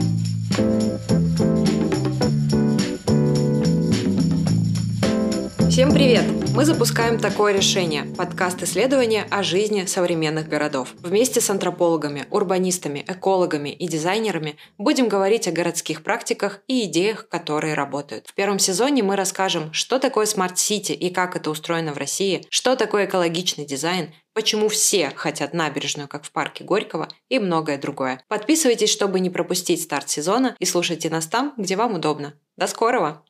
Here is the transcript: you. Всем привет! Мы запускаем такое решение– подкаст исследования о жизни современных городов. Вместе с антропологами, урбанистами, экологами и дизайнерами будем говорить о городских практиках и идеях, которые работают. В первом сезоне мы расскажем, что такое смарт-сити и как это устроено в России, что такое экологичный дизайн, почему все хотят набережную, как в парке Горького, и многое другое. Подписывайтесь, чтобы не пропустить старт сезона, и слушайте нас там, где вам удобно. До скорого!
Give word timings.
you. 0.00 0.31
Всем 5.72 5.90
привет! 5.90 6.26
Мы 6.54 6.66
запускаем 6.66 7.18
такое 7.18 7.54
решение– 7.54 8.04
подкаст 8.18 8.62
исследования 8.62 9.26
о 9.30 9.42
жизни 9.42 9.86
современных 9.86 10.46
городов. 10.46 10.92
Вместе 10.98 11.40
с 11.40 11.48
антропологами, 11.48 12.26
урбанистами, 12.30 13.02
экологами 13.08 13.70
и 13.70 13.88
дизайнерами 13.88 14.58
будем 14.76 15.08
говорить 15.08 15.48
о 15.48 15.50
городских 15.50 16.02
практиках 16.04 16.60
и 16.66 16.84
идеях, 16.84 17.26
которые 17.30 17.72
работают. 17.72 18.26
В 18.26 18.34
первом 18.34 18.58
сезоне 18.58 19.02
мы 19.02 19.16
расскажем, 19.16 19.72
что 19.72 19.98
такое 19.98 20.26
смарт-сити 20.26 20.92
и 20.92 21.08
как 21.08 21.36
это 21.36 21.48
устроено 21.48 21.94
в 21.94 21.96
России, 21.96 22.44
что 22.50 22.76
такое 22.76 23.06
экологичный 23.06 23.64
дизайн, 23.64 24.10
почему 24.34 24.68
все 24.68 25.10
хотят 25.16 25.54
набережную, 25.54 26.06
как 26.06 26.24
в 26.26 26.32
парке 26.32 26.64
Горького, 26.64 27.08
и 27.30 27.38
многое 27.38 27.78
другое. 27.78 28.22
Подписывайтесь, 28.28 28.90
чтобы 28.90 29.20
не 29.20 29.30
пропустить 29.30 29.80
старт 29.82 30.10
сезона, 30.10 30.54
и 30.58 30.66
слушайте 30.66 31.08
нас 31.08 31.26
там, 31.28 31.54
где 31.56 31.76
вам 31.76 31.94
удобно. 31.94 32.34
До 32.58 32.66
скорого! 32.66 33.22